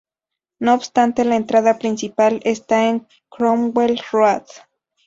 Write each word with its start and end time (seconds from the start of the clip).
No 0.59 0.73
obstante, 0.73 1.23
la 1.25 1.35
entrada 1.35 1.77
principal 1.77 2.39
está 2.43 2.85
en 2.89 3.05
Cromwell 3.29 4.01
Road. 4.11 4.45